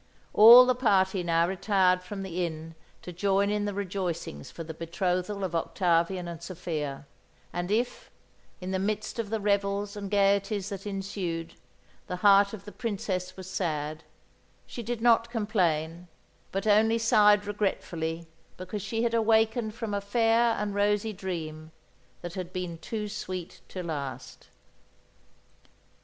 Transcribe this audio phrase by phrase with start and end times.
[0.33, 4.73] All the party now retired from the inn to join in the rejoicings for the
[4.73, 7.05] betrothal of Octavian and Sophia;
[7.53, 8.09] and if,
[8.59, 11.53] in the midst of the revels and gaieties that ensued,
[12.07, 14.03] the heart of the Princess was sad,
[14.65, 16.07] she did not complain,
[16.51, 18.25] but only sighed regretfully
[18.57, 21.71] because she had awakened from a fair and rosy dream
[22.23, 24.47] that had been too sweet to last!